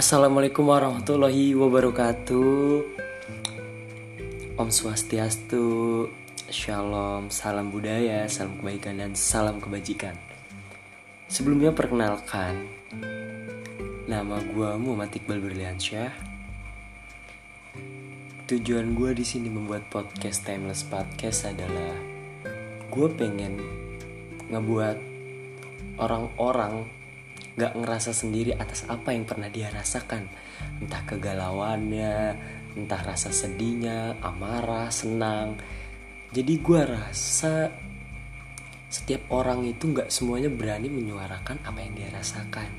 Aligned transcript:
Assalamualaikum 0.00 0.64
warahmatullahi 0.64 1.52
wabarakatuh. 1.52 2.56
Om 4.56 4.68
Swastiastu 4.72 6.08
Shalom, 6.48 7.28
salam 7.28 7.68
budaya, 7.68 8.24
salam 8.24 8.56
kebaikan 8.56 8.96
dan 8.96 9.12
salam 9.12 9.60
kebajikan. 9.60 10.16
Sebelumnya 11.28 11.76
perkenalkan 11.76 12.64
Nama 14.08 14.40
gue 14.40 14.70
Muhammad 14.80 15.12
Iqbal 15.12 15.36
Berliansyah. 15.36 16.16
Tujuan 18.48 18.96
gue 18.96 19.10
di 19.12 19.24
sini 19.28 19.52
membuat 19.52 19.84
podcast 19.92 20.48
Timeless 20.48 20.80
Podcast 20.80 21.44
adalah 21.44 21.92
Gue 22.88 23.12
pengen 23.12 23.60
ngebuat 24.48 24.96
orang-orang 26.00 26.99
gak 27.60 27.76
ngerasa 27.76 28.16
sendiri 28.16 28.56
atas 28.56 28.88
apa 28.88 29.12
yang 29.12 29.28
pernah 29.28 29.52
dia 29.52 29.68
rasakan. 29.68 30.24
Entah 30.80 31.04
kegalauannya 31.04 32.40
entah 32.80 33.02
rasa 33.04 33.28
sedihnya 33.28 34.16
amarah 34.24 34.88
senang. 34.88 35.60
Jadi 36.32 36.54
gue 36.56 36.80
rasa 36.80 37.68
setiap 38.88 39.28
orang 39.28 39.68
itu 39.68 39.92
gak 39.92 40.08
semuanya 40.08 40.48
berani 40.48 40.88
menyuarakan 40.88 41.60
apa 41.68 41.78
yang 41.84 41.92
dia 41.92 42.08
rasakan. 42.16 42.70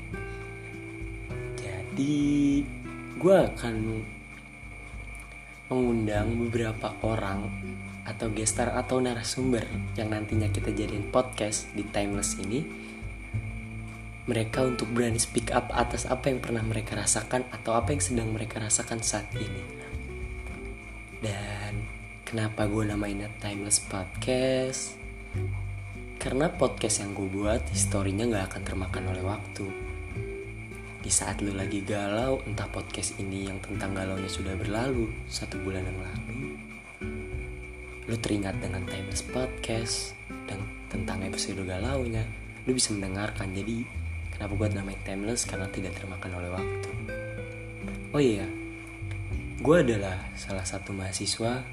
Jadi 1.62 2.66
gue 3.22 3.36
akan 3.38 3.74
mengundang 5.70 6.34
beberapa 6.36 6.92
orang 7.06 7.46
atau 8.02 8.28
gestar 8.34 8.74
atau 8.74 8.98
narasumber 8.98 9.62
yang 9.94 10.10
nantinya 10.10 10.50
kita 10.50 10.74
jadiin 10.74 11.08
podcast 11.14 11.70
di 11.70 11.86
timeless 11.86 12.34
ini 12.42 12.90
mereka 14.22 14.62
untuk 14.62 14.86
berani 14.94 15.18
speak 15.18 15.50
up 15.50 15.66
atas 15.74 16.06
apa 16.06 16.30
yang 16.30 16.38
pernah 16.38 16.62
mereka 16.62 16.94
rasakan 16.94 17.42
atau 17.50 17.74
apa 17.74 17.90
yang 17.90 18.02
sedang 18.02 18.28
mereka 18.30 18.62
rasakan 18.62 19.02
saat 19.02 19.26
ini. 19.34 19.62
Dan 21.18 21.82
kenapa 22.22 22.70
gue 22.70 22.86
namainnya 22.86 23.26
Timeless 23.42 23.82
Podcast? 23.82 24.94
Karena 26.22 26.46
podcast 26.54 27.02
yang 27.02 27.18
gue 27.18 27.26
buat 27.26 27.66
historinya 27.74 28.22
gak 28.30 28.54
akan 28.54 28.62
termakan 28.62 29.04
oleh 29.10 29.26
waktu. 29.26 29.66
Di 31.02 31.10
saat 31.10 31.42
lu 31.42 31.50
lagi 31.50 31.82
galau, 31.82 32.38
entah 32.46 32.70
podcast 32.70 33.18
ini 33.18 33.50
yang 33.50 33.58
tentang 33.58 33.90
galaunya 33.90 34.30
sudah 34.30 34.54
berlalu 34.54 35.10
satu 35.26 35.58
bulan 35.66 35.82
yang 35.82 35.98
lalu, 35.98 36.54
lu 38.06 38.16
teringat 38.22 38.54
dengan 38.62 38.86
Timeless 38.86 39.26
Podcast 39.26 40.14
dan 40.46 40.62
tentang 40.86 41.26
episode 41.26 41.58
galaunya, 41.66 42.22
lu 42.70 42.78
bisa 42.78 42.94
mendengarkan. 42.94 43.50
Jadi 43.50 44.01
Kenapa 44.36 44.52
buat 44.56 44.72
namanya 44.72 45.00
timeless? 45.04 45.44
Karena 45.44 45.68
tidak 45.68 45.96
termakan 45.96 46.32
oleh 46.40 46.50
waktu. 46.50 46.88
Oh 48.12 48.20
iya, 48.20 48.44
gue 49.62 49.76
adalah 49.78 50.20
salah 50.36 50.66
satu 50.68 50.92
mahasiswa 50.92 51.64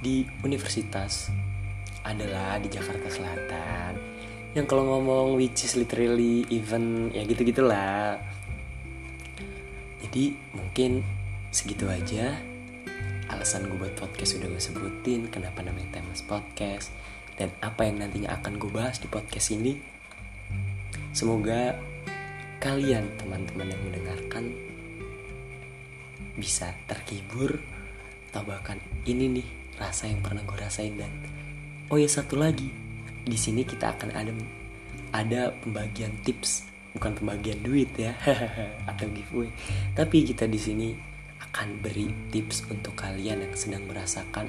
di 0.00 0.24
universitas 0.46 1.28
adalah 2.06 2.56
di 2.62 2.72
Jakarta 2.72 3.10
Selatan. 3.10 3.92
Yang 4.56 4.66
kalau 4.70 4.88
ngomong 4.88 5.36
which 5.36 5.68
is 5.68 5.76
literally 5.76 6.48
even 6.48 7.12
ya 7.12 7.26
gitu 7.28 7.44
gitulah. 7.44 8.16
Jadi 10.00 10.32
mungkin 10.56 11.04
segitu 11.52 11.84
aja 11.88 12.38
alasan 13.28 13.68
gue 13.68 13.76
buat 13.76 13.92
podcast 13.96 14.40
udah 14.40 14.48
gue 14.48 14.62
sebutin 14.62 15.20
kenapa 15.28 15.60
namanya 15.60 16.00
Timeless 16.00 16.24
Podcast 16.24 16.88
dan 17.36 17.52
apa 17.60 17.84
yang 17.84 18.00
nantinya 18.00 18.32
akan 18.40 18.56
gue 18.56 18.72
bahas 18.72 18.96
di 18.98 19.08
podcast 19.08 19.52
ini 19.52 19.76
Semoga 21.12 21.74
kalian 22.58 23.06
teman-teman 23.16 23.70
yang 23.70 23.82
mendengarkan 23.86 24.44
bisa 26.38 26.70
terhibur 26.86 27.58
atau 28.30 28.42
bahkan 28.44 28.78
ini 29.08 29.40
nih 29.40 29.48
rasa 29.78 30.06
yang 30.06 30.22
pernah 30.22 30.42
gue 30.44 30.58
rasain 30.58 30.94
dan 30.94 31.10
oh 31.90 31.98
ya 31.98 32.06
satu 32.06 32.38
lagi 32.38 32.70
di 33.24 33.38
sini 33.38 33.64
kita 33.64 33.94
akan 33.96 34.10
ada 34.14 34.32
ada 35.10 35.42
pembagian 35.64 36.12
tips 36.22 36.68
bukan 36.92 37.14
pembagian 37.16 37.58
duit 37.62 37.88
ya 37.96 38.12
atau 38.90 39.06
giveaway. 39.10 39.50
Tapi 39.94 40.26
kita 40.26 40.44
di 40.50 40.60
sini 40.60 40.88
akan 41.48 41.80
beri 41.80 42.10
tips 42.28 42.68
untuk 42.68 42.92
kalian 42.98 43.42
yang 43.42 43.54
sedang 43.56 43.84
merasakan 43.88 44.46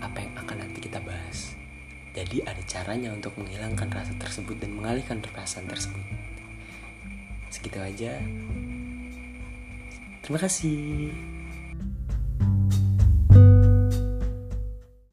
apa 0.00 0.16
yang 0.22 0.32
akan 0.38 0.56
nanti 0.64 0.78
kita 0.80 1.02
bahas 1.02 1.52
jadi 2.10 2.42
ada 2.42 2.62
caranya 2.66 3.14
untuk 3.14 3.34
menghilangkan 3.38 3.86
rasa 3.86 4.14
tersebut 4.18 4.58
dan 4.58 4.74
mengalihkan 4.74 5.22
perasaan 5.22 5.70
tersebut. 5.70 6.02
Segitu 7.50 7.78
aja. 7.78 8.18
Terima 10.22 10.38
kasih. 10.38 11.10